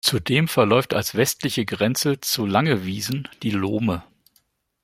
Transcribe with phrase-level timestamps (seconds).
[0.03, 4.01] Zudem verläuft als westliche Grenze zu Langewiesen die Lohme.